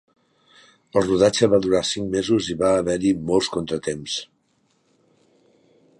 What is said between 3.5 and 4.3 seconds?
contratemps.